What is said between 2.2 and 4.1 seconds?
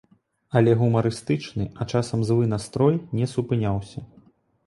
злы настрой не супыняўся.